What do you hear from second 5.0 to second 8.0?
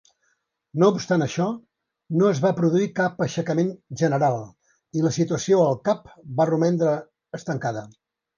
i la situació al Cap va romandre estancada.